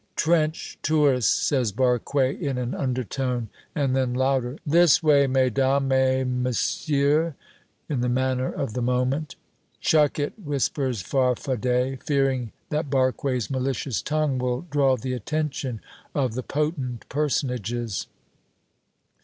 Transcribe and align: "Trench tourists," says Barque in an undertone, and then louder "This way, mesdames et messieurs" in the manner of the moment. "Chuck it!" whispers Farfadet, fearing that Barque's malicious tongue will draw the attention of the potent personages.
"Trench 0.15 0.79
tourists," 0.81 1.31
says 1.31 1.71
Barque 1.71 2.15
in 2.15 2.57
an 2.57 2.73
undertone, 2.73 3.49
and 3.75 3.95
then 3.95 4.15
louder 4.15 4.57
"This 4.65 5.03
way, 5.03 5.27
mesdames 5.27 5.91
et 5.93 6.23
messieurs" 6.25 7.35
in 7.87 8.01
the 8.01 8.09
manner 8.09 8.51
of 8.51 8.73
the 8.73 8.81
moment. 8.81 9.35
"Chuck 9.79 10.17
it!" 10.17 10.33
whispers 10.39 11.03
Farfadet, 11.03 12.01
fearing 12.01 12.51
that 12.69 12.89
Barque's 12.89 13.51
malicious 13.51 14.01
tongue 14.01 14.39
will 14.39 14.65
draw 14.71 14.97
the 14.97 15.13
attention 15.13 15.81
of 16.15 16.33
the 16.33 16.41
potent 16.41 17.07
personages. 17.07 18.07